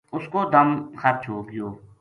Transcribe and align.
اُ 0.13 0.17
س 0.23 0.25
کو 0.31 0.41
دَم 0.53 0.69
خرچ 1.01 1.21
ہو 1.29 1.37
گیو 1.49 1.67